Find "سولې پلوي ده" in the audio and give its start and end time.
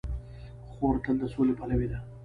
1.33-1.99